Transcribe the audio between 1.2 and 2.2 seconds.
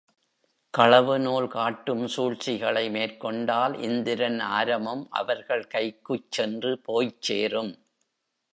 நூல் காட்டும்